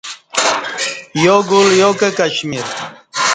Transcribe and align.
یوگل 1.25 1.67
یوکہ 1.81 2.09
کشمیر 2.17 2.67